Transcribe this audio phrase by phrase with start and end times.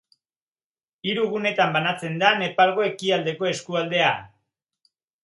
[1.09, 4.09] Hiru gunetan banatzen da Nepalgo Ekialdeko eskualdea.